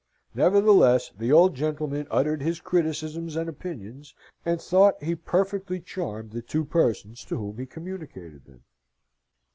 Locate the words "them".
8.45-8.63